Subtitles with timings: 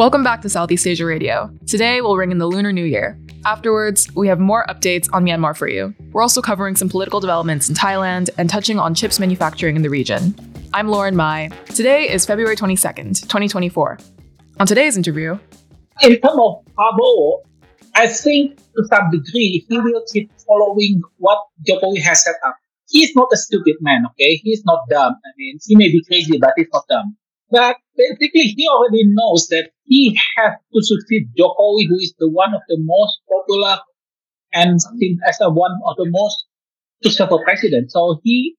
[0.00, 1.50] Welcome back to Southeast Asia Radio.
[1.66, 3.18] Today, we'll ring in the Lunar New Year.
[3.44, 5.94] Afterwards, we have more updates on Myanmar for you.
[6.12, 9.90] We're also covering some political developments in Thailand and touching on chips manufacturing in the
[9.90, 10.34] region.
[10.72, 11.50] I'm Lauren Mai.
[11.74, 13.98] Today is February 22nd, 2024.
[14.58, 15.38] On today's interview,
[16.00, 17.42] in terms of Prabowo,
[17.94, 22.56] I think to some degree he will keep following what Jokowi has set up.
[22.88, 24.36] He's not a stupid man, okay?
[24.36, 25.12] He's not dumb.
[25.12, 27.18] I mean, he may be crazy, but he's not dumb.
[27.50, 32.54] But basically, he already knows that he has to succeed Jokowi, who is the one
[32.54, 33.78] of the most popular
[34.52, 36.46] and seen as a one of the most
[37.02, 37.90] successful president.
[37.90, 38.56] So he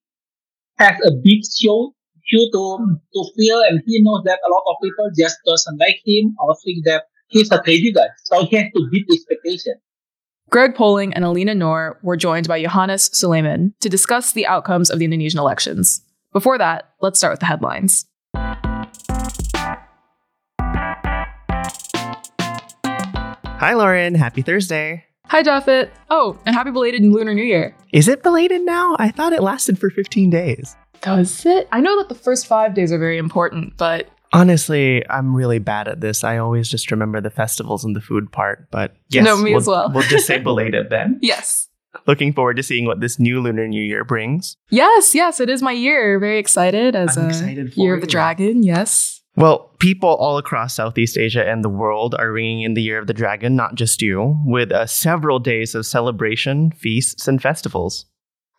[0.77, 1.93] has a big show,
[2.31, 6.35] to, to fill, and he knows that a lot of people just doesn't like him
[6.39, 8.07] or think that he's a crazy guy.
[8.23, 9.73] So he has to beat expectation.
[10.49, 14.99] Greg Poling and Elina Noor were joined by Yohanes Sulaiman to discuss the outcomes of
[14.99, 16.01] the Indonesian elections.
[16.33, 18.05] Before that, let's start with the headlines.
[23.61, 24.15] Hi, Lauren.
[24.15, 25.05] Happy Thursday.
[25.27, 25.91] Hi, Japhet.
[26.09, 27.75] Oh, and happy belated Lunar New Year.
[27.93, 28.95] Is it belated now?
[28.97, 30.75] I thought it lasted for 15 days.
[31.01, 31.67] Does it?
[31.71, 34.09] I know that the first five days are very important, but.
[34.33, 36.23] Honestly, I'm really bad at this.
[36.23, 39.59] I always just remember the festivals and the food part, but yes, no, me we'll,
[39.59, 39.91] as well.
[39.93, 41.19] we'll just say belated then.
[41.21, 41.69] Yes.
[42.07, 44.57] Looking forward to seeing what this new Lunar New Year brings.
[44.71, 46.17] Yes, yes, it is my year.
[46.17, 48.63] Very excited as I'm a excited for year of the dragon.
[48.63, 49.20] Yes.
[49.35, 53.07] Well, people all across Southeast Asia and the world are ringing in the Year of
[53.07, 58.05] the Dragon, not just you, with uh, several days of celebration, feasts, and festivals.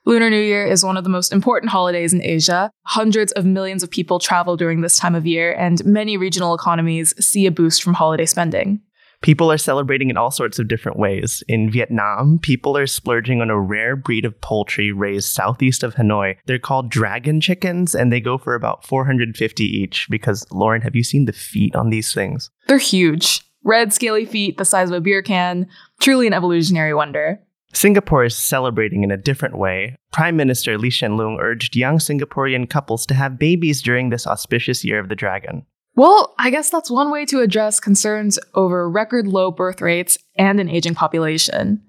[0.04, 2.70] Lunar New Year is one of the most important holidays in Asia.
[2.86, 7.14] Hundreds of millions of people travel during this time of year, and many regional economies
[7.24, 8.80] see a boost from holiday spending.
[9.22, 11.44] People are celebrating in all sorts of different ways.
[11.48, 16.36] In Vietnam, people are splurging on a rare breed of poultry raised southeast of Hanoi.
[16.46, 20.08] They're called dragon chickens, and they go for about 450 each.
[20.10, 22.50] Because, Lauren, have you seen the feet on these things?
[22.66, 23.42] They're huge.
[23.62, 25.68] Red, scaly feet the size of a beer can.
[26.00, 27.40] Truly an evolutionary wonder.
[27.74, 29.96] Singapore is celebrating in a different way.
[30.12, 34.84] Prime Minister Lee Hsien Loong urged young Singaporean couples to have babies during this auspicious
[34.84, 35.64] year of the dragon.
[35.94, 40.58] Well, I guess that's one way to address concerns over record low birth rates and
[40.58, 41.82] an aging population.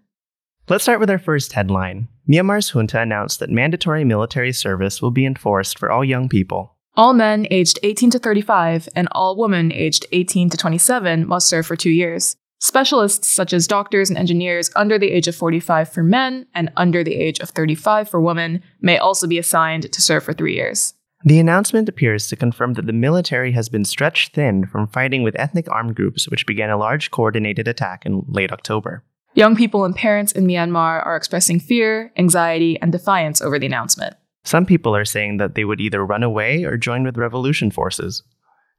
[0.67, 2.09] Let's start with our first headline.
[2.29, 6.75] Myanmar's junta announced that mandatory military service will be enforced for all young people.
[6.95, 11.65] All men aged 18 to 35 and all women aged 18 to 27 must serve
[11.65, 12.35] for two years.
[12.59, 17.03] Specialists such as doctors and engineers under the age of 45 for men and under
[17.03, 20.93] the age of 35 for women may also be assigned to serve for three years.
[21.25, 25.39] The announcement appears to confirm that the military has been stretched thin from fighting with
[25.39, 29.05] ethnic armed groups, which began a large coordinated attack in late October.
[29.33, 34.15] Young people and parents in Myanmar are expressing fear, anxiety, and defiance over the announcement.
[34.43, 38.21] Some people are saying that they would either run away or join with revolution forces.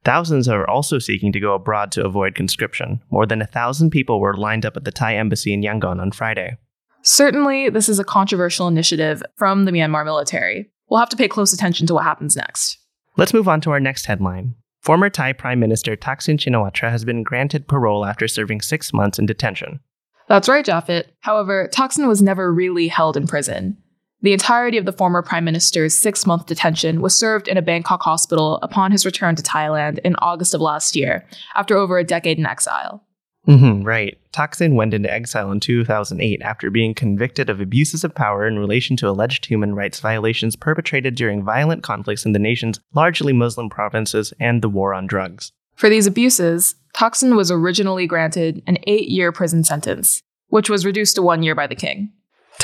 [0.03, 3.01] Thousands are also seeking to go abroad to avoid conscription.
[3.09, 6.11] More than a thousand people were lined up at the Thai embassy in Yangon on
[6.11, 6.57] Friday.
[7.01, 10.69] Certainly, this is a controversial initiative from the Myanmar military.
[10.89, 12.77] We'll have to pay close attention to what happens next.
[13.17, 14.55] Let's move on to our next headline.
[14.81, 19.25] Former Thai Prime Minister Thaksin Shinawatra has been granted parole after serving six months in
[19.25, 19.79] detention.
[20.27, 21.05] That's right, Japhet.
[21.21, 23.77] However, Thaksin was never really held in prison.
[24.21, 28.01] The entirety of the former prime minister's six month detention was served in a Bangkok
[28.01, 32.39] hospital upon his return to Thailand in August of last year, after over a decade
[32.39, 33.04] in exile.
[33.47, 34.17] Mm-hmm, right.
[34.33, 38.97] Thaksin went into exile in 2008 after being convicted of abuses of power in relation
[38.97, 44.33] to alleged human rights violations perpetrated during violent conflicts in the nation's largely Muslim provinces
[44.39, 45.51] and the war on drugs.
[45.75, 51.15] For these abuses, Thaksin was originally granted an eight year prison sentence, which was reduced
[51.15, 52.11] to one year by the king.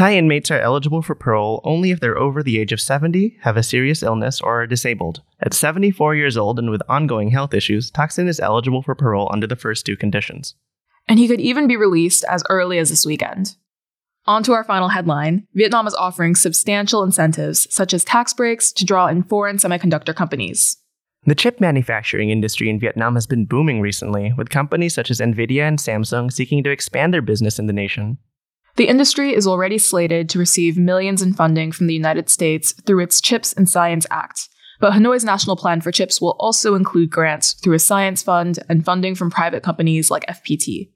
[0.02, 3.56] Thai inmates are eligible for parole only if they're over the age of 70, have
[3.56, 5.22] a serious illness, or are disabled.
[5.42, 9.46] At 74 years old and with ongoing health issues, Thaksin is eligible for parole under
[9.46, 10.56] the first two conditions.
[11.08, 13.58] And he could even be released as early as this weekend.
[14.26, 18.86] On to our final headline Vietnam is offering substantial incentives, such as tax breaks, to
[18.86, 20.78] draw in foreign semiconductor companies.
[21.26, 25.68] The chip manufacturing industry in Vietnam has been booming recently, with companies such as Nvidia
[25.68, 28.18] and Samsung seeking to expand their business in the nation.
[28.78, 33.04] The industry is already slated to receive millions in funding from the United States through
[33.04, 34.50] its CHIPS and Science Act.
[34.80, 38.84] But Hanoi's national plan for chips will also include grants through a science fund and
[38.84, 40.90] funding from private companies like FPT.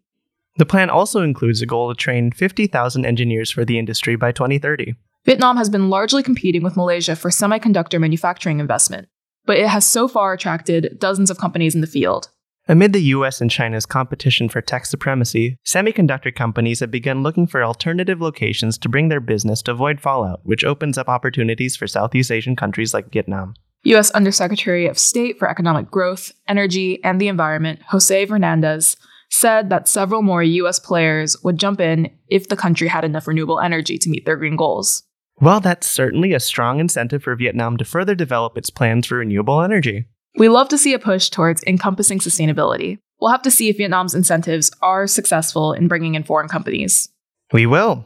[0.57, 4.95] The plan also includes a goal to train 50,000 engineers for the industry by 2030.
[5.25, 9.09] Vietnam has been largely competing with Malaysia for semiconductor manufacturing investment,
[9.45, 12.29] but it has so far attracted dozens of companies in the field.
[12.67, 17.63] Amid the US and China's competition for tech supremacy, semiconductor companies have begun looking for
[17.63, 22.31] alternative locations to bring their business to avoid fallout, which opens up opportunities for Southeast
[22.31, 23.53] Asian countries like Vietnam.
[23.83, 24.09] U.S.
[24.11, 28.97] Undersecretary of State for Economic Growth, Energy, and the Environment, Jose Fernandez,
[29.29, 30.79] said that several more U.S.
[30.79, 34.55] players would jump in if the country had enough renewable energy to meet their green
[34.55, 35.03] goals.
[35.39, 39.61] Well, that's certainly a strong incentive for Vietnam to further develop its plans for renewable
[39.61, 40.07] energy.
[40.37, 42.99] We love to see a push towards encompassing sustainability.
[43.21, 47.09] We'll have to see if Vietnam's incentives are successful in bringing in foreign companies.
[47.53, 48.05] We will.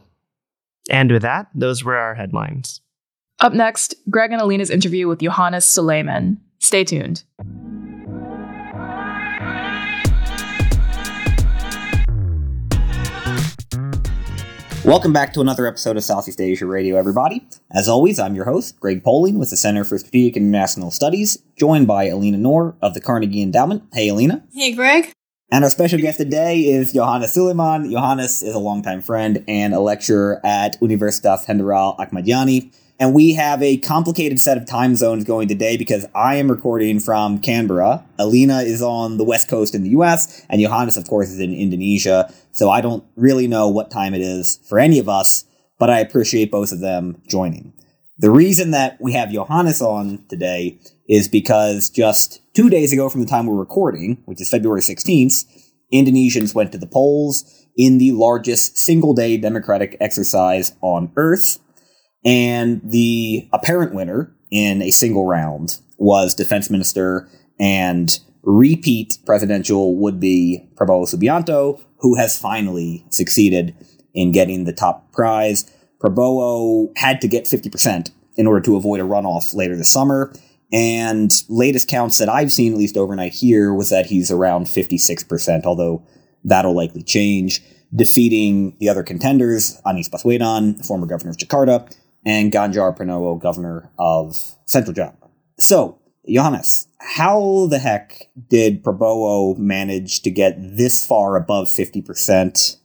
[0.88, 2.80] And with that, those were our headlines.
[3.40, 6.40] Up next, Greg and Elina's interview with Yohanes Sulaiman.
[6.58, 7.24] Stay tuned.
[14.82, 17.46] Welcome back to another episode of Southeast Asia Radio, everybody.
[17.70, 21.36] As always, I'm your host, Greg Poling, with the Center for Strategic and International Studies,
[21.54, 23.82] joined by Elina Noor of the Carnegie Endowment.
[23.92, 24.42] Hey, Elina.
[24.54, 25.12] Hey, Greg.
[25.52, 27.90] And our special guest today is Yohanes Sulaiman.
[27.90, 32.72] Yohanes is a longtime friend and a lecturer at Universitas Jenderal Achmad Yani.
[33.00, 37.00] And we have a complicated set of time zones going today because I am recording
[37.00, 38.04] from Canberra.
[38.18, 41.54] Elina is on the west coast in the US, and Yohanes, of course, is in
[41.54, 42.30] Indonesia.
[42.52, 45.46] So I don't really know what time it is for any of us,
[45.78, 47.72] but I appreciate both of them joining.
[48.18, 53.22] The reason that we have Yohanes on today is because just two days ago from
[53.22, 55.46] the time we're recording, which is February 16th,
[55.90, 61.58] Indonesians went to the polls in the largest single day democratic exercise on earth
[62.24, 67.28] and the apparent winner in a single round was defense minister
[67.58, 73.74] and repeat presidential would be Prabowo Subianto, who has finally succeeded
[74.14, 75.70] in getting the top prize.
[75.98, 80.32] Prabowo had to get 50% in order to avoid a runoff later this summer.
[80.72, 85.64] And latest counts that I've seen, at least overnight here, was that he's around 56%,
[85.64, 86.02] although
[86.44, 87.62] that'll likely change,
[87.94, 91.92] defeating the other contenders, Anies Baswedan, former governor of Jakarta,
[92.24, 94.36] and Ganjar Pranowo, governor of
[94.66, 95.16] Central Java.
[95.58, 102.76] So, Yohanes, how the heck did Prabowo manage to get this far above 50%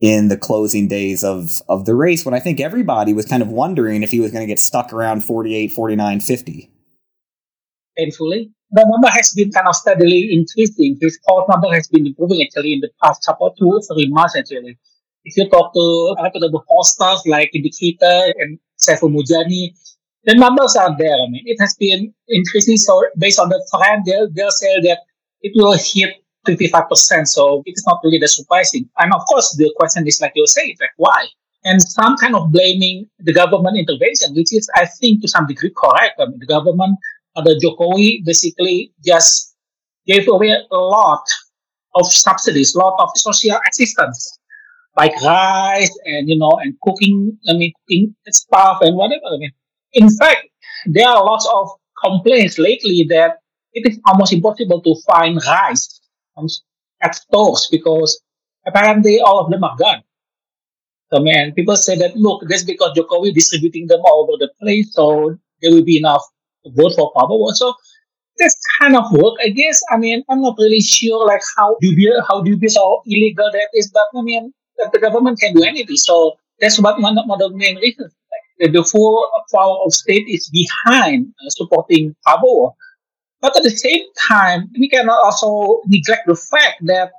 [0.00, 3.48] in the closing days of, of the race when I think everybody was kind of
[3.48, 6.70] wondering if he was going to get stuck around 48, 49, 50?
[7.96, 8.50] Painfully.
[8.70, 10.98] The number has been kind of steadily increasing.
[11.00, 14.78] His poll number has been improving actually in the past couple two, three months actually.
[15.24, 19.74] If you talk to reputable pollsters like Indikator and Saiful Mujani,
[20.24, 21.14] the numbers are there.
[21.14, 22.76] I mean, it has been increasing.
[22.76, 25.00] So based on the trend, they'll, they'll say that
[25.42, 26.14] it will hit
[26.46, 27.26] 55%.
[27.26, 28.88] So it's not really that surprising.
[28.98, 31.26] And of course, the question is like you say, like why?
[31.64, 35.72] And some kind of blaming the government intervention, which is, I think, to some degree
[35.74, 36.20] correct.
[36.20, 36.98] I mean, the government,
[37.36, 39.56] the Jokowi, basically just
[40.06, 41.24] gave away a lot
[41.94, 44.38] of subsidies, a lot of social assistance
[44.96, 49.26] like rice and you know and cooking I mean cooking stuff and whatever.
[49.34, 49.52] I mean,
[49.92, 50.46] in fact,
[50.86, 51.68] there are lots of
[52.02, 53.38] complaints lately that
[53.72, 56.00] it is almost impossible to find rice
[57.02, 58.20] at stores because
[58.66, 60.02] apparently all of them are gone.
[61.12, 64.92] So man, people say that look, that's because Jokowi distributing them all over the place,
[64.94, 66.22] so there will be enough
[66.64, 67.52] to vote for Prabowo.
[67.52, 67.74] So
[68.38, 69.80] that's kind of work, I guess.
[69.90, 73.90] I mean, I'm not really sure like how dubious, how dubious or illegal that is,
[73.92, 75.96] but I mean, that the government can do anything.
[75.96, 78.12] So that's what one, of the main reasons.
[78.60, 82.74] Like, the full power of state is behind uh, supporting Prabowo.
[83.40, 87.10] But at the same time, we cannot also neglect the fact that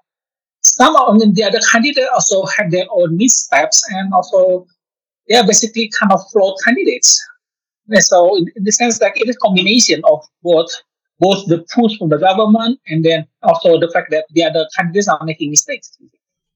[0.62, 4.66] some of the other candidates also have their own missteps and also
[5.30, 7.24] they are basically kind of flawed candidates.
[7.90, 10.70] And so in, in the sense that it is a combination of both
[11.20, 15.08] both the push from the government and then also the fact that the other candidates
[15.08, 15.98] are making mistakes.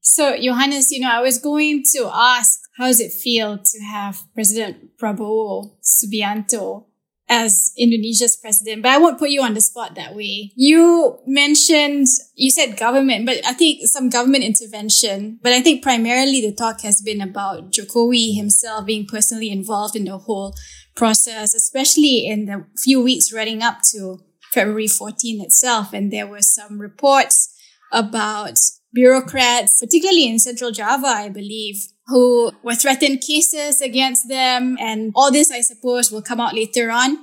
[0.02, 4.22] So, Yohanes, you know, I was going to ask, how does it feel to have
[4.34, 6.86] President Prabowo Subianto
[7.28, 8.82] as Indonesia's president?
[8.82, 10.52] But I won't put you on the spot that way.
[10.56, 15.40] You mentioned, you said government, but I think some government intervention.
[15.44, 20.06] But I think primarily the talk has been about Jokowi himself being personally involved in
[20.06, 20.56] the whole
[20.96, 24.20] process, especially in the few weeks running up to
[24.52, 25.94] February 14 itself.
[25.94, 27.54] And there were some reports
[27.92, 28.58] about
[28.94, 31.76] bureaucrats, particularly in Central Java, I believe,
[32.08, 34.78] who were threatened cases against them.
[34.80, 37.18] And all this, I suppose, will come out later on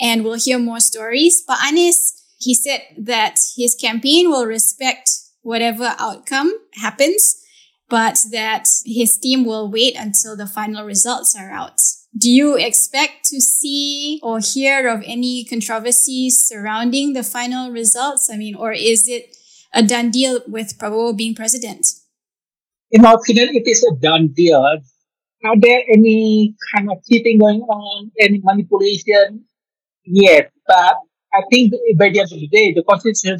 [0.00, 1.42] and we'll hear more stories.
[1.46, 5.10] But Anies, he said that his campaign will respect
[5.42, 7.36] whatever outcome happens,
[7.88, 11.80] but that his team will wait until the final results are out.
[12.16, 18.28] Do you expect to see or hear of any controversies surrounding the final results?
[18.30, 19.34] I mean, or is it
[19.72, 21.86] a done deal with Prabowo being president?
[22.90, 24.62] In my opinion, it is a done deal.
[25.44, 29.44] Are there any kind of cheating going on, any manipulation?
[30.04, 30.96] Yes, But
[31.32, 33.38] I think by the end of the day, the constitution,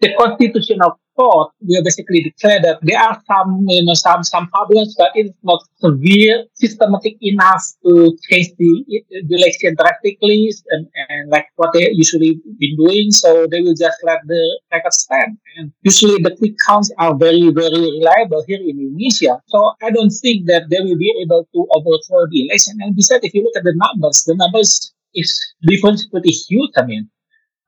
[0.00, 4.94] the constitutional court will basically declare that there are some, you know, some some problems,
[4.96, 11.46] but it's not severe, systematic enough to change the, the election drastically, and, and like
[11.56, 13.10] what they usually been doing.
[13.10, 15.38] So they will just let the record stand.
[15.56, 19.40] And usually the quick counts are very very reliable here in Indonesia.
[19.48, 22.78] So I don't think that they will be able to overthrow the election.
[22.80, 25.28] And besides, if you look at the numbers, the numbers is
[25.68, 26.70] difference pretty huge.
[26.76, 27.10] I mean,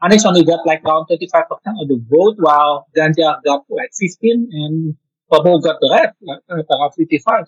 [0.05, 1.45] Anies only got like around 35%
[1.81, 4.97] of the vote, while Ganjar got like 15 and
[5.31, 7.45] Prabowo got the rest, like uh, around 55.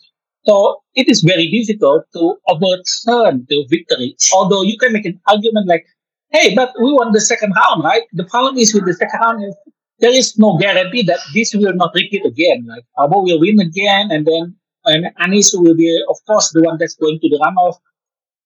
[0.47, 4.17] So it is very difficult to overturn the victory.
[4.33, 5.87] Although you can make an argument like,
[6.31, 8.03] hey, but we won the second round, right?
[8.13, 9.55] The problem is with the second round is
[9.99, 12.67] there is no guarantee that this will not repeat again.
[12.67, 16.77] Like Prabowo will win again, and then and Anies will be, of course, the one
[16.79, 17.77] that's going to the runoff.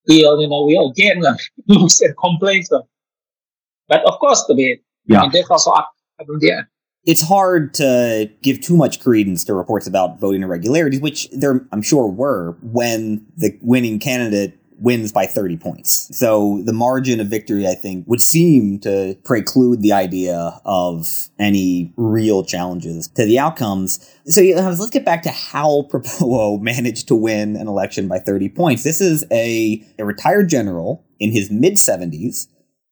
[0.09, 1.23] We'll, you know, we'll again
[1.69, 2.65] lose and complain.
[2.65, 2.89] So
[3.91, 4.83] but of course, the bit.
[5.05, 5.29] Yeah.
[5.51, 5.93] Also up
[6.41, 6.71] there.
[7.05, 11.83] It's hard to give too much credence to reports about voting irregularities, which there, I'm
[11.83, 16.17] sure, were when the winning candidate wins by 30 points.
[16.17, 21.93] So the margin of victory, I think, would seem to preclude the idea of any
[21.97, 23.99] real challenges to the outcomes.
[24.27, 28.83] So let's get back to how Prabowo managed to win an election by 30 points.
[28.83, 32.47] This is a, a retired general in his mid 70s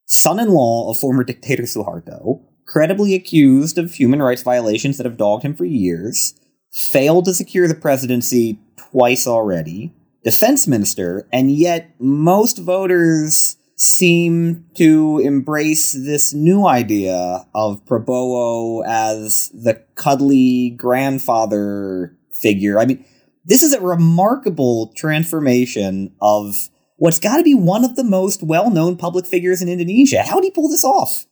[0.08, 5.54] son-in-law of former dictator Suharto, credibly accused of human rights violations that have dogged him
[5.54, 6.34] for years,
[6.70, 15.20] failed to secure the presidency twice already, defense minister, and yet most voters seem to
[15.20, 22.78] embrace this new idea of Prabowo as the cuddly grandfather figure.
[22.78, 23.04] I mean,
[23.44, 28.70] this is a remarkable transformation of what's got to be one of the most well
[28.70, 30.22] known public figures in Indonesia.
[30.22, 31.24] How did he pull this off?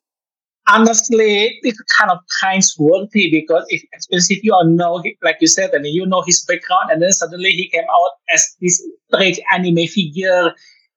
[0.68, 5.46] Honestly, it's kind of kind worthy because if, especially if you all know, like you
[5.46, 9.38] said, and you know his background, and then suddenly he came out as this strange
[9.52, 10.52] anime figure,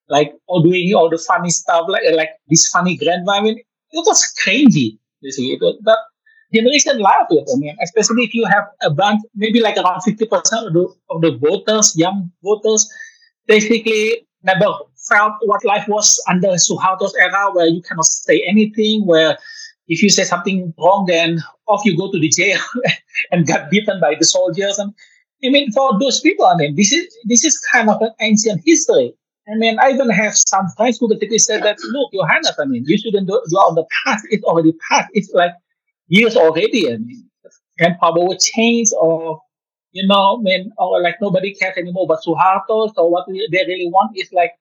[0.08, 3.34] like all doing all the funny stuff, like like this funny grandma.
[3.34, 4.98] I mean, it was crazy.
[5.22, 6.00] You see, it was, but
[6.52, 7.48] generation loved it.
[7.54, 10.88] I mean, especially if you have a bunch, maybe like around fifty percent of the
[11.12, 12.90] of the voters, young voters,
[13.46, 14.74] basically never
[15.08, 19.38] felt what life was under Suharto's era, where you cannot say anything, where
[19.88, 22.60] if you say something wrong, then off you go to the jail
[23.32, 24.78] and got beaten by the soldiers.
[24.78, 24.94] And
[25.44, 28.62] I mean, for those people, I mean, this is this is kind of an ancient
[28.66, 29.14] history.
[29.52, 32.84] I mean, I even have some friends who basically said that, look, Yohanes, I mean,
[32.86, 34.28] you shouldn't do, do on the past.
[34.30, 35.10] It's already past.
[35.14, 35.54] It's like
[36.08, 36.94] years already.
[36.94, 37.28] I mean,
[37.80, 39.42] can probably change or
[40.00, 42.94] you know, I mean, or like nobody cares anymore about Suharto.
[42.96, 44.52] So what they really want is like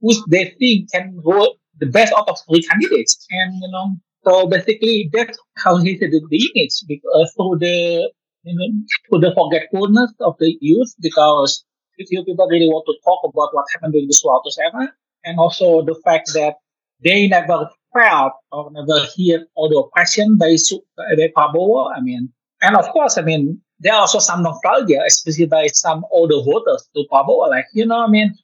[0.00, 3.26] who they think can vote the best out of three candidates.
[3.30, 8.10] And, you know, so basically that's how he said the, image because through the,
[8.44, 8.68] you know,
[9.08, 11.64] through the forgetfulness of the youth because
[11.96, 14.92] if you people really want to talk about what happened during the Suharto's era
[15.24, 16.54] and also the fact that
[17.02, 20.56] they never felt or never hear all the oppression by,
[20.96, 21.92] by Prabowo.
[21.94, 22.32] I mean,
[22.62, 26.88] and of course, I mean, there are also some nostalgia, especially by some older voters
[26.94, 27.48] to Prabowo.
[27.48, 28.34] Like, you know, I mean,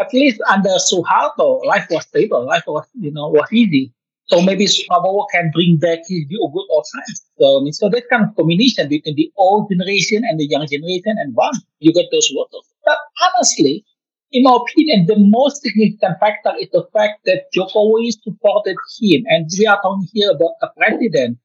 [0.00, 3.92] at least under Suharto, life was stable, life was, you know, was easy.
[4.28, 7.22] So maybe Prabowo can bring back his good old times.
[7.38, 10.66] So, I mean, so that kind of combination between the old generation and the young
[10.66, 12.68] generation and one, you get those voters.
[12.84, 13.84] But honestly,
[14.32, 19.24] in my opinion, the most significant factor is the fact that Jokowi supported him.
[19.28, 21.38] And we are talking here about a president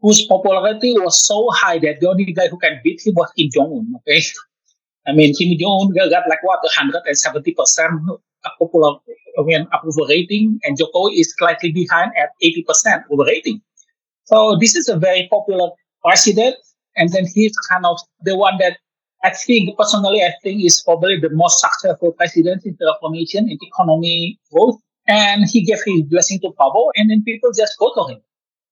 [0.00, 3.48] whose popularity was so high that the only guy who can beat him was Kim
[3.52, 3.94] Jong Un.
[4.00, 4.22] Okay,
[5.06, 7.92] I mean Kim Jong Un got like what 170 percent
[8.58, 8.96] popular
[9.38, 13.60] I mean, approval rating, and Jokowi is slightly behind at 80 percent approval rating.
[14.24, 15.70] So this is a very popular
[16.02, 16.56] president,
[16.96, 18.78] and then he's kind of the one that
[19.24, 23.58] I think personally I think is probably the most successful president in the reformation in
[23.60, 24.80] economy growth.
[25.08, 28.20] And he gave his blessing to Prabowo, and then people just go to him.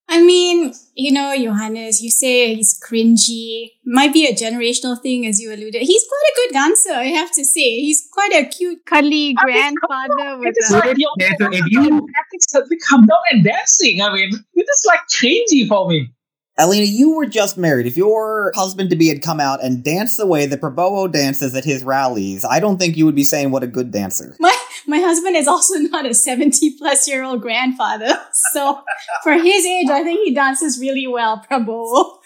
[0.07, 3.71] I mean, you know, Yohanes, you say he's cringy.
[3.85, 5.81] Might be a generational thing, as you alluded.
[5.81, 7.81] He's quite a good dancer, I have to say.
[7.81, 10.73] He's quite a cute, cuddly grandfather with a...
[10.73, 12.07] Like, if you
[12.47, 16.11] suddenly come down and dancing, I mean, it is like cringy for me.
[16.57, 17.85] Elina, you were just married.
[17.85, 21.53] If your husband to be had come out and danced the way that Prabowo dances
[21.53, 24.37] at his rallies, I don't think you would be saying what a good dancer.
[24.39, 24.57] My
[24.87, 28.19] my husband is also not a 70 plus year old grandfather.
[28.53, 28.83] So
[29.23, 32.19] for his age, I think he dances really well, Prabowo.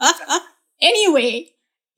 [0.80, 1.50] anyway,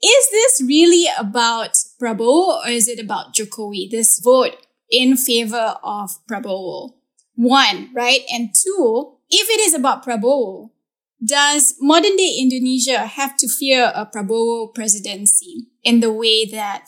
[0.02, 3.90] is this really about Prabowo or is it about Jokowi?
[3.90, 4.56] This vote
[4.90, 6.94] in favor of Prabowo?
[7.35, 8.23] One, right?
[8.32, 10.70] And two, if it is about Prabowo,
[11.25, 16.87] does modern day Indonesia have to fear a Prabowo presidency in the way that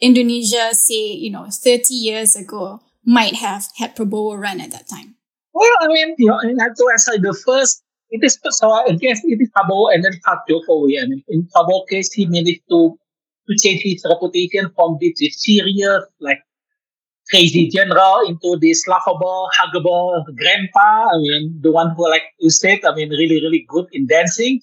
[0.00, 5.16] Indonesia, say, you know, 30 years ago might have had Prabowo run at that time?
[5.52, 7.82] Well, I mean, you know, to answer the first.
[8.12, 11.00] It is so I guess it is Prabowo and then Pak Jokowi.
[11.00, 12.98] I mean, in Prabowo case, he managed to
[13.48, 16.40] to change his reputation from this serious, like
[17.30, 21.08] crazy general into this laughable, huggable grandpa.
[21.14, 24.60] I mean, the one who, like you said, I mean, really, really good in dancing.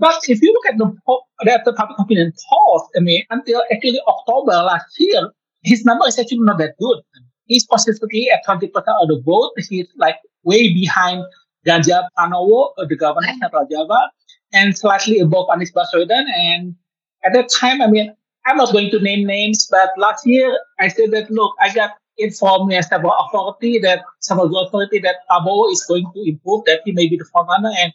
[0.00, 4.00] But if you look at the, at the public opinion polls, I mean, until actually
[4.08, 5.30] October last year,
[5.62, 6.98] his number is actually not that good.
[7.44, 9.52] He's consistently at 20% of the vote.
[9.68, 11.22] He's like way behind
[11.66, 13.40] Ganjar Pranowo, uh, the governor of mm-hmm.
[13.42, 14.00] Central Java,
[14.54, 16.26] and slightly above Anies Baswedan.
[16.34, 16.74] And
[17.24, 18.14] at that time, I mean,
[18.46, 21.90] I'm not going to name names, but last year I said that, look, I got
[22.16, 26.92] informed by several authority that several authority that Prabowo is going to improve, that he
[26.92, 27.74] may be the frontrunner.
[27.78, 27.92] And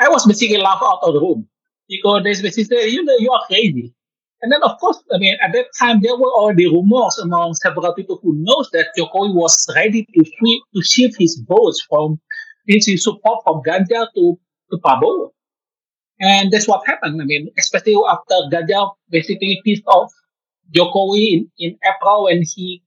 [0.00, 1.48] I was basically laughed out of the room
[1.88, 3.94] because they basically said, you know, you are crazy.
[4.42, 7.94] And then, of course, I mean, at that time, there were already rumors among several
[7.94, 12.20] people who knows that Jokowi was ready to, sweep, to shift his votes from
[12.66, 14.38] his support from Ganjar to,
[14.70, 15.30] to Prabowo.
[16.20, 17.20] And that's what happened.
[17.22, 20.12] I mean, especially after Ganjar basically pissed off
[20.74, 22.82] Jokowi in, in April when he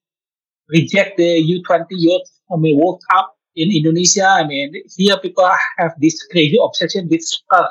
[0.70, 2.22] rejected the U20 youth
[2.52, 4.28] I mean, World Cup in Indonesia.
[4.28, 7.68] I mean, here people have this crazy obsession with soccer.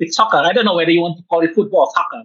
[0.00, 0.38] With soccer.
[0.38, 2.24] I don't know whether you want to call it football or soccer.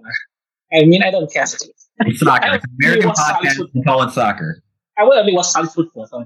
[0.74, 1.44] I mean, I don't care.
[1.44, 2.60] It's soccer.
[2.82, 4.64] American podcast, we call it soccer.
[4.98, 6.08] I will only watch college football.
[6.08, 6.26] So.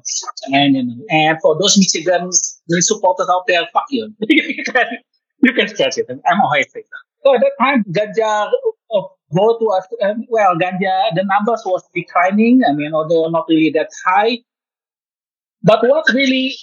[0.53, 4.13] And, and, and for those Michigans, the supporters out there, fuck you.
[4.29, 6.07] you can catch it.
[6.09, 6.85] I'm always saying.
[7.25, 9.01] So at that time, Ganjar uh,
[9.31, 12.61] vote was, um, well, Ganjar, the numbers was declining.
[12.67, 14.39] I mean, although not really that high.
[15.63, 16.55] But what really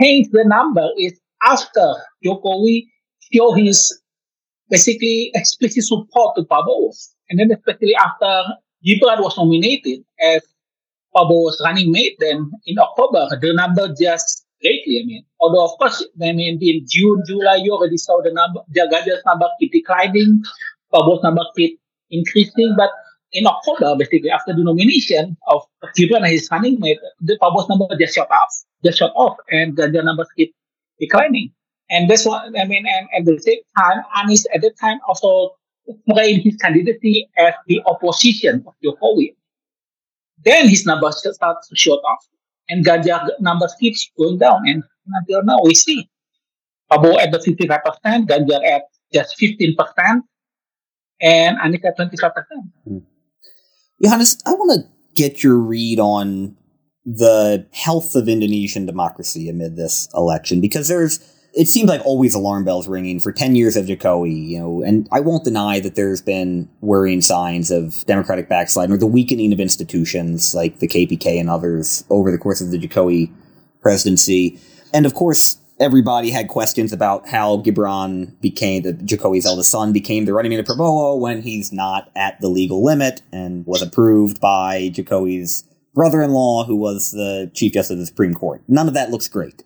[0.00, 2.86] changed the number is after Jokowi
[3.32, 4.00] showed his
[4.68, 6.92] basically explicit support to Prabowo.
[7.28, 8.44] And then especially after
[8.84, 10.42] Gibran was nominated as
[11.14, 15.00] Prabowo's running mate, then in October, the number just greatly.
[15.02, 18.60] I mean, although of course, I mean, in June, July, you already saw the number,
[18.68, 20.42] the Ganjar's number keep declining,
[20.92, 22.90] Prabowo's number keep increasing, but
[23.32, 25.62] in October, basically after the nomination of
[25.96, 28.48] Gibran and his running mate, the Prabowo's number just shot off,
[28.84, 30.54] just shot off, and the, numbers keep
[30.98, 31.52] declining.
[31.90, 32.84] And that's what I mean.
[32.86, 35.56] And at the same time, Anies at that time also
[36.12, 39.34] framed his candidacy as the opposition of Jokowi.
[40.44, 42.24] Then his numbers start to shoot off
[42.70, 44.62] and Ganjar numbers keeps going down.
[44.66, 46.08] And until now, we see
[46.90, 50.20] Prabowo at the 55%, Ganjar at just 15%,
[51.20, 52.32] and Anies at 25%.
[52.88, 53.02] Mm.
[54.00, 56.56] Yohanes, I want to get your read on
[57.04, 61.20] the health of Indonesian democracy amid this election because there's
[61.52, 65.08] it seems like always alarm bells ringing for 10 years of Jokowi, you know, and
[65.10, 69.58] I won't deny that there's been worrying signs of democratic backsliding or the weakening of
[69.58, 73.32] institutions like the KPK and others over the course of the Jokowi
[73.82, 74.60] presidency.
[74.94, 80.26] And of course, everybody had questions about how Gibran became the Jokowi's eldest son became
[80.26, 84.40] the running mate of Prabowo when he's not at the legal limit and was approved
[84.40, 85.64] by Jokowi's
[85.94, 88.62] brother-in-law who was the chief justice of the Supreme Court.
[88.68, 89.64] None of that looks great.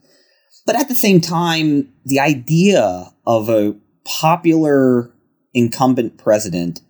[0.64, 3.74] But at the same time, the idea of a
[4.04, 5.12] popular
[5.52, 6.80] incumbent president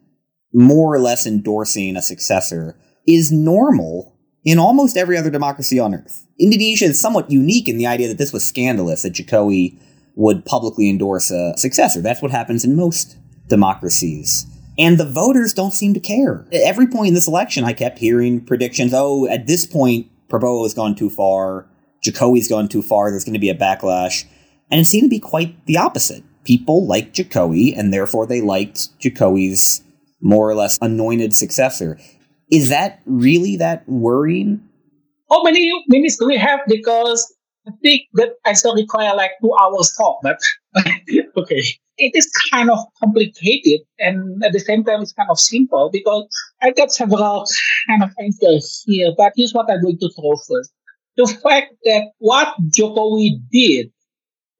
[0.52, 4.13] more or less endorsing a successor is normal
[4.44, 6.26] in almost every other democracy on earth.
[6.38, 9.78] Indonesia is somewhat unique in the idea that this was scandalous that Jokowi
[10.16, 12.00] would publicly endorse a successor.
[12.00, 13.16] That's what happens in most
[13.48, 14.46] democracies.
[14.78, 16.46] And the voters don't seem to care.
[16.52, 20.64] At every point in this election, I kept hearing predictions oh, at this point, Prabowo
[20.64, 21.68] has gone too far.
[22.04, 24.24] Jokowi's gone too far, there's going to be a backlash.
[24.70, 26.22] And it seemed to be quite the opposite.
[26.44, 29.82] People liked Jokowi, and therefore they liked Jokowi's
[30.20, 31.98] more or less anointed successor.
[32.54, 34.60] Is that really that worrying?
[35.30, 36.60] How many minutes do we have?
[36.68, 37.34] Because
[37.66, 40.38] I think that I still require like two hours talk, but
[41.36, 41.62] okay.
[41.96, 46.26] It is kind of complicated and at the same time it's kind of simple because
[46.60, 47.46] I got several
[47.86, 50.72] kind of answers here, but here's what I'm going to throw first
[51.16, 53.90] the fact that what Jokowi did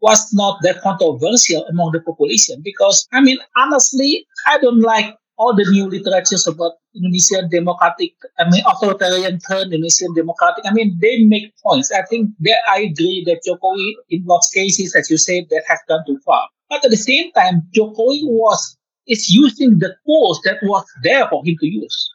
[0.01, 5.55] was not that controversial among the population because, I mean, honestly, I don't like all
[5.55, 10.65] the new literatures about Indonesian democratic, I mean, authoritarian turn Indonesian democratic.
[10.67, 11.91] I mean, they make points.
[11.93, 15.79] I think that I agree that Jokowi, in most cases, as you said, that has
[15.89, 16.49] gone too far.
[16.71, 21.45] But at the same time, Jokowi was is using the tools that was there for
[21.45, 22.11] him to use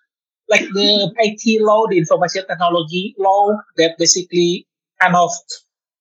[0.49, 4.67] like the IT law, the information technology law that basically
[4.99, 5.29] kind of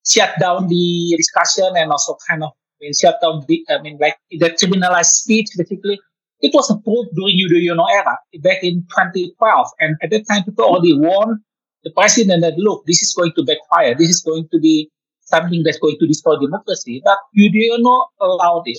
[0.07, 3.99] shut down the discussion and also kind of I mean, shut down the, I mean,
[4.01, 5.99] like the criminalized speech, basically.
[6.41, 9.69] It was approved during Yudhoyono era back in 2012.
[9.81, 11.41] And at that time, people already warned
[11.85, 13.95] the president that, look, this is going to backfire.
[13.95, 14.91] This is going to be
[15.23, 17.03] something that's going to destroy democracy.
[17.05, 18.79] But Yudhoyono allowed it.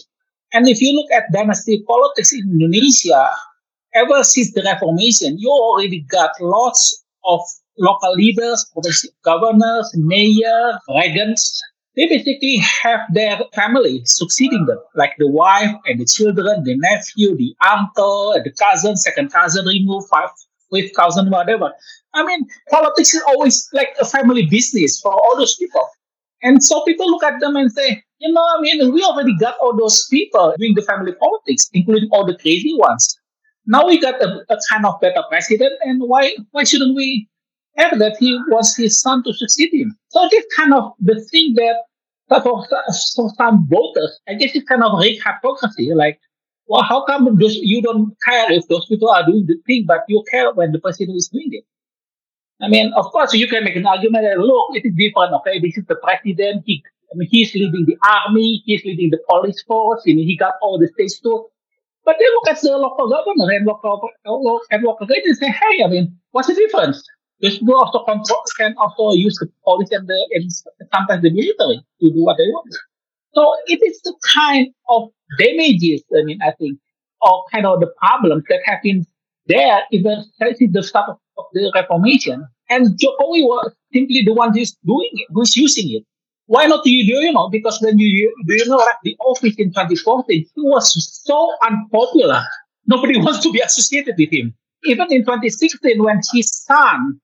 [0.53, 3.29] And if you look at dynasty politics in Indonesia,
[3.93, 7.41] ever since the Reformation, you already got lots of
[7.77, 8.65] local leaders,
[9.23, 11.61] governors, mayor, regents.
[11.99, 17.35] They basically have their family succeeding them, like the wife and the children, the nephew,
[17.35, 20.29] the uncle, the cousin, second cousin removed, five,
[20.71, 21.73] fifth cousin, whatever.
[22.13, 25.85] I mean, politics is always like a family business for all those people.
[26.41, 29.57] And so people look at them and say, you know, I mean, we already got
[29.59, 33.19] all those people doing the family politics, including all the crazy ones.
[33.65, 37.27] Now we got a, a kind of better president, and why why shouldn't we
[37.75, 39.97] have that he wants his son to succeed him?
[40.07, 41.75] So this kind of the thing that
[42.29, 42.65] for,
[43.15, 45.93] for some voters, I guess it's kind of rich hypocrisy.
[45.93, 46.19] Like,
[46.67, 50.01] well, how come those, you don't care if those people are doing the thing, but
[50.07, 51.63] you care when the president is doing it?
[52.61, 55.33] I mean, of course, you can make an argument that look, it is different.
[55.33, 56.63] Okay, this is the president.
[56.65, 58.61] He, I mean, he's leading the army.
[58.65, 60.03] He's leading the police force.
[60.05, 61.45] and he got all the states too.
[62.05, 65.87] But they look at the local government and local, and local and say, hey, I
[65.87, 67.03] mean, what's the difference?
[67.41, 70.51] People also control, can also use the police and, the, and
[70.93, 72.75] sometimes the military to do what they want.
[73.33, 76.79] So it is the kind of damages, I mean, I think,
[77.21, 79.05] or kind of the problems that have been
[79.47, 82.45] there even since the start of, of the Reformation.
[82.69, 86.03] And Jokowi was simply the one who's doing it, who's using it.
[86.45, 87.51] Why not Yudhoyono?
[87.51, 92.43] Because when you do you know like the office in 2014, he was so unpopular.
[92.87, 94.55] Nobody wants to be associated with him.
[94.85, 97.19] Even in 2016, when his son,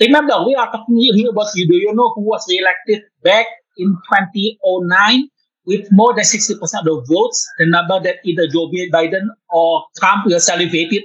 [0.00, 5.28] remember we are talking here about Yudhoyono who was elected back in 2009
[5.66, 10.26] with more than 60% of the votes, the number that either Joe Biden or Trump
[10.26, 11.04] will salivated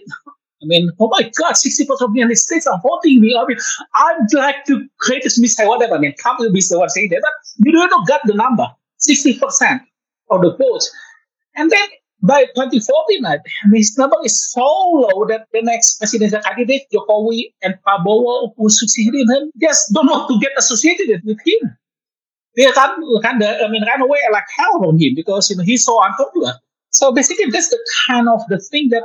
[0.62, 3.36] I mean, oh my God, 60% of the United States are voting me.
[3.38, 3.58] I mean,
[3.96, 5.96] I'd like to create this mistake, whatever.
[5.96, 8.68] I mean, Trump will be the one saying that, but you don't get the number,
[9.00, 9.80] 60%
[10.32, 10.92] of the votes.
[11.56, 11.88] And then
[12.22, 17.54] by 2014, I mean, his number is so low that the next presidential candidate, Jokowi
[17.62, 21.78] and Prabowo, who succeeded him, just don't want to get associated with him.
[22.56, 26.04] They run, I mean, run away like hell from him because, you know, he's so
[26.04, 26.54] unpopular.
[26.90, 29.04] So basically, that's the kind of the thing that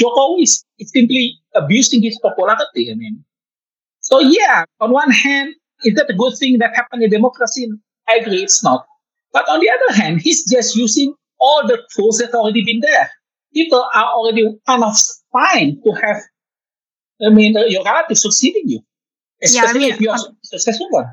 [0.00, 2.90] Jokowi is simply abusing his popularity.
[2.90, 3.24] I mean,
[4.00, 7.70] so yeah, on one hand, is that a good thing that happened in democracy?
[8.08, 8.86] I agree, it's not.
[9.32, 13.10] But on the other hand, he's just using all the tools that already been there.
[13.52, 14.94] People are already kind of
[15.32, 16.16] fine to have,
[17.24, 18.80] I mean, uh, your relative succeeding you,
[19.42, 21.06] especially yeah, I mean, if you're a successful one.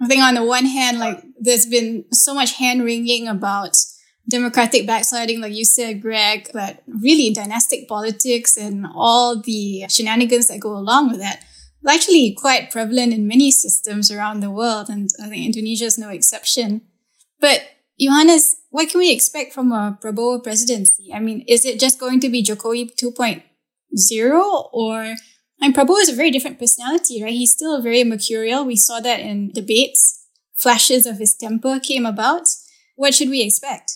[0.00, 3.76] I think on the one hand, like there's been so much hand wringing about
[4.28, 10.60] democratic backsliding, like you said, Greg, but really dynastic politics and all the shenanigans that
[10.60, 11.44] go along with that
[11.88, 14.88] actually quite prevalent in many systems around the world.
[14.88, 16.82] And I think Indonesia is no exception.
[17.40, 17.62] But
[18.00, 21.12] Yohanes, what can we expect from a Prabowo presidency?
[21.12, 25.16] I mean, is it just going to be Jokowi 2.0 or I
[25.60, 27.32] mean, Prabowo is a very different personality, right?
[27.32, 28.64] He's still very mercurial.
[28.64, 30.16] We saw that in debates.
[30.56, 32.48] Flashes of his temper came about.
[32.96, 33.92] What should we expect?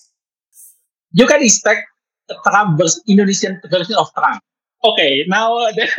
[1.15, 1.87] you can expect
[2.29, 4.43] a Trump version, Indonesian version of Trump.
[4.85, 5.73] Okay, now uh,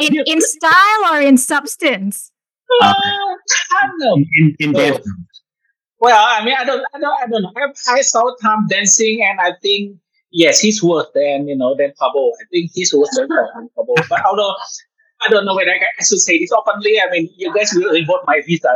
[0.00, 2.32] in, in, style or in substance?
[2.82, 4.16] Uh, I don't know.
[4.34, 4.98] In, in dance.
[6.00, 7.52] Well, I mean, I don't, I don't, I don't know.
[7.56, 9.96] I, I saw Tom dancing, and I think
[10.30, 12.30] yes, he's worse than you know than Prabowo.
[12.40, 13.94] I think he's worse than Prabowo.
[14.08, 14.54] But although
[15.26, 17.92] I don't know whether I, I should say this openly, I mean, you guys will
[17.92, 18.68] revoke my visa.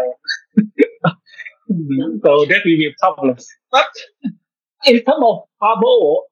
[0.56, 3.36] so that will be a problem.
[3.70, 3.88] But
[4.86, 6.22] in terms of Prabowo,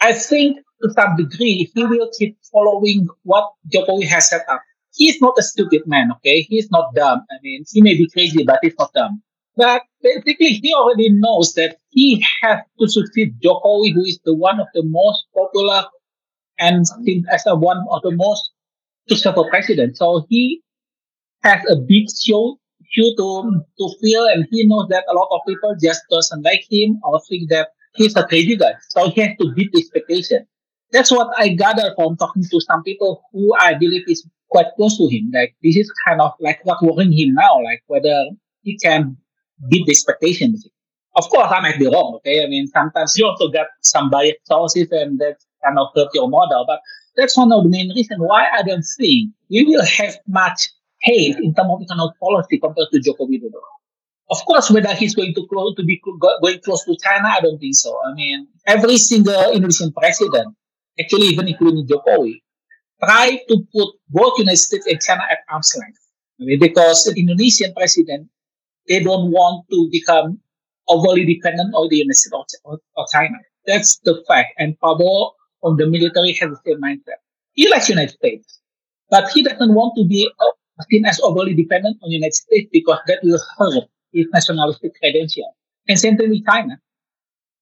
[0.00, 4.60] I think to some degree he will keep following what Jokowi has set up.
[4.92, 6.42] He's not a stupid man, okay?
[6.42, 7.24] He's not dumb.
[7.30, 9.22] I mean, he may be crazy, but he's not dumb.
[9.56, 14.60] But basically, he already knows that he has to succeed Jokowi, who is the one
[14.60, 15.84] of the most popular
[16.58, 18.50] and seen as a one of the most
[19.08, 19.98] successful presidents.
[19.98, 20.62] So he
[21.42, 22.58] has a big show,
[22.90, 26.64] show to, to fill, and he knows that a lot of people just doesn't like
[26.70, 28.72] him or think that he's a crazy guy.
[28.88, 30.46] So he has to beat the expectation.
[30.90, 34.96] That's what I gather from talking to some people who I believe is quite close
[34.98, 35.30] to him.
[35.32, 38.26] Like this is kind of like what worrying him now, like whether
[38.62, 39.16] he can
[39.68, 40.56] beat the expectation.
[41.16, 42.14] Of course, I might be wrong.
[42.16, 46.08] Okay, I mean sometimes you also get some biased sources, and that kind of hurt
[46.14, 46.64] your model.
[46.66, 46.80] But
[47.16, 50.68] that's one of the main reasons why I don't think we will have much
[51.02, 53.60] hate in terms of economic policy compared to Joko Widodo.
[54.30, 56.00] Of course, whether he's going to close, to be
[56.40, 57.96] going close to China, I don't think so.
[58.06, 60.56] I mean, every single Indonesian president,
[60.98, 62.40] actually even including Jokowi,
[63.04, 65.98] try to put both United States and China at arm's length.
[66.40, 68.28] I mean, because the Indonesian president,
[68.88, 70.40] they don't want to become
[70.88, 72.78] overly dependent on the United States or,
[73.12, 73.36] China.
[73.66, 74.54] That's the fact.
[74.58, 77.20] And Prabowo on the military has the same mindset.
[77.52, 78.60] He likes United States,
[79.10, 82.98] but he doesn't want to be uh, seen as overly dependent on United States because
[83.06, 85.56] that will hurt his nationalistic credential.
[85.88, 86.78] And same thing with China.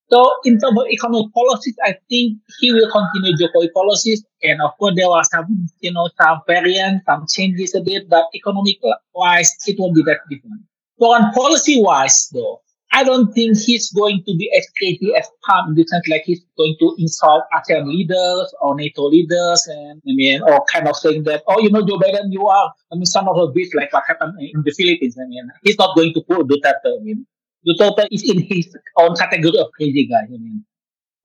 [0.09, 4.25] So in terms of economic policies, I think he will continue Jokowi policies.
[4.43, 8.27] And of course, there are some, you know, some variants, some changes a bit, but
[8.35, 8.77] economic
[9.15, 10.63] wise, it won't be that different.
[11.03, 12.61] Foreign policy wise, though,
[12.93, 16.23] I don't think he's going to be as crazy as Trump in the sense like
[16.25, 20.95] he's going to insult ASEAN leaders or NATO leaders and I mean, or kind of
[20.95, 23.75] saying that, oh, you know, Joe Biden, you are, I mean, son of a bitch,
[23.75, 25.17] like what happened in the Philippines.
[25.21, 26.77] I mean, he's not going to pull that.
[26.87, 27.27] I mean,
[27.67, 30.23] Duterte is in his own category of crazy guy.
[30.23, 30.65] I mean,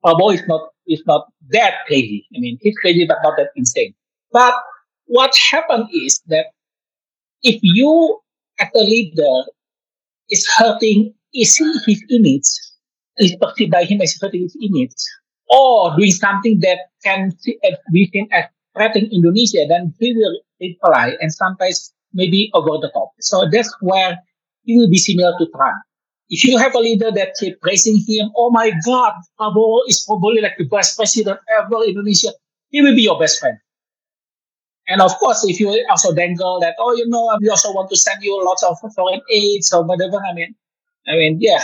[0.04, 2.26] Prabowo is not is not that crazy.
[2.36, 3.94] I mean, he's crazy but not that insane.
[4.32, 4.56] But
[5.06, 6.48] what happened is that
[7.44, 8.22] if you
[8.60, 9.44] as a leader
[10.30, 12.48] is hurting is his image,
[13.18, 14.96] is perceived by him as hurting his image,
[15.50, 17.32] or doing something that can
[17.92, 23.12] be seen as threatening Indonesia, then he will reply and sometimes maybe over the top.
[23.20, 24.18] So that's where
[24.64, 25.78] he will be similar to Trump.
[26.30, 30.42] If you have a leader that keep praising him, oh my God, Prabowo is probably
[30.42, 32.30] like the best president ever in Indonesia,
[32.70, 33.58] he will be your best friend.
[34.88, 37.98] And of course, if you also dangle that, oh, you know, we also want to
[37.98, 40.56] send you lots of foreign aid or whatever, I mean,
[41.08, 41.64] I mean, yeah,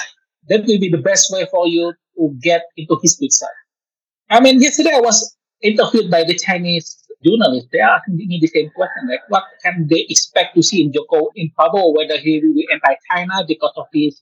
[0.50, 3.50] that will be the best way for you to get into his good side.
[4.30, 7.70] I mean, yesterday I was interviewed by the Chinese journalists.
[7.72, 10.92] They are asking me the same question, like, what can they expect to see in
[10.92, 14.22] Joko in Prabowo, whether he will be anti-China because of his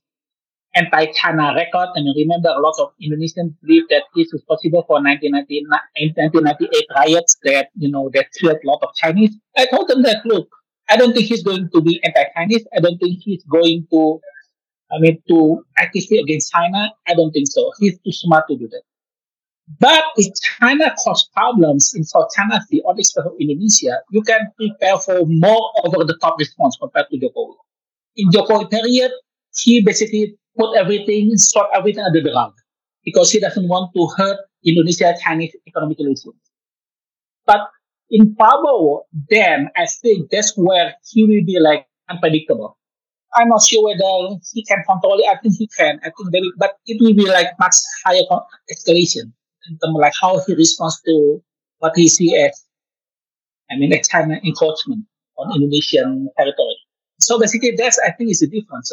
[0.75, 1.89] anti-China record.
[1.95, 7.69] And remember, a lot of Indonesians believe that this was possible for 1998 riots that,
[7.75, 9.35] you know, that killed a lot of Chinese.
[9.57, 10.47] I told them that, look,
[10.89, 12.65] I don't think he's going to be anti-Chinese.
[12.75, 14.19] I don't think he's going to,
[14.91, 16.91] I mean, to actively against China.
[17.07, 17.71] I don't think so.
[17.79, 18.83] He's too smart to do that.
[19.79, 24.97] But if China cause problems in South China or the of Indonesia, you can prepare
[24.97, 27.55] for more over-the-top response compared to Jokowi.
[28.17, 29.11] In Jokowi period,
[29.55, 32.53] he basically put everything, sort everything under the rug
[33.03, 36.35] because he doesn't want to hurt Indonesia Chinese economic relations.
[37.45, 37.61] But
[38.11, 42.77] in Prabowo, then I think that's where he will be like unpredictable.
[43.33, 45.25] I'm not sure whether he can control it.
[45.25, 45.99] I think he can.
[46.03, 48.21] I think very, but it will be like much higher
[48.69, 49.31] escalation
[49.67, 51.41] in terms of like how he responds to
[51.79, 52.65] what he sees as,
[53.71, 55.05] I mean, a China encroachment
[55.37, 56.75] on Indonesian territory.
[57.19, 58.91] So basically, that's I think is the difference.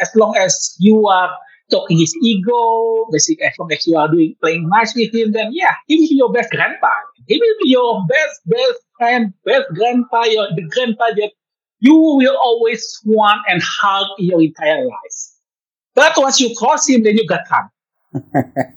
[0.00, 1.38] As long as you uh, are
[1.70, 5.50] talking his ego, basically as long as you are doing playing nice with him, then
[5.52, 6.90] yeah, he will be your best grandpa.
[7.26, 11.32] He will be your best best friend, best grandpa, your the grandpa that
[11.78, 15.18] you will always want and hug your entire life.
[15.94, 17.70] But once you cross him, then you got time.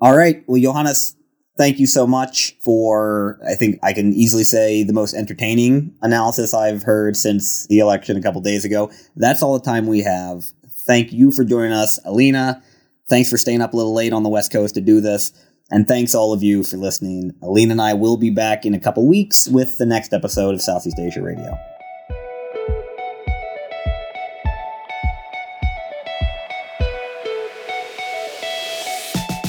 [0.00, 0.44] All right.
[0.46, 1.16] Well, Yohanes,
[1.56, 6.54] thank you so much for, I think I can easily say, the most entertaining analysis
[6.54, 8.90] I've heard since the election a couple days ago.
[9.16, 10.44] That's all the time we have.
[10.68, 12.62] Thank you for joining us, Elina.
[13.08, 15.32] Thanks for staying up a little late on the West Coast to do this.
[15.70, 17.32] And thanks all of you for listening.
[17.42, 20.62] Elina and I will be back in a couple weeks with the next episode of
[20.62, 21.75] Southeast Asia Radio.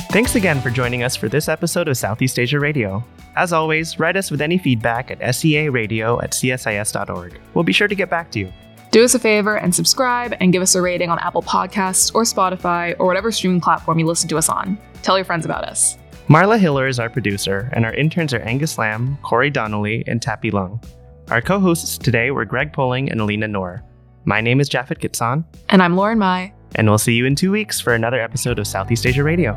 [0.09, 3.03] Thanks again for joining us for this episode of Southeast Asia Radio.
[3.35, 7.39] As always, write us with any feedback at searadio at csis.org.
[7.53, 8.53] We'll be sure to get back to you.
[8.91, 12.23] Do us a favor and subscribe and give us a rating on Apple Podcasts or
[12.23, 14.77] Spotify or whatever streaming platform you listen to us on.
[15.03, 15.97] Tell your friends about us.
[16.29, 20.51] Marla Hiller is our producer, and our interns are Angus Lamb, Corey Donnelly, and Tappy
[20.51, 20.81] Lung.
[21.29, 23.83] Our co hosts today were Greg Poling and Elina Noor.
[24.23, 25.43] My name is Japhet Quitzon.
[25.69, 26.53] And I'm Lauren Mai.
[26.75, 29.53] And we'll see you in two weeks for another episode of Southeast Asia Radio.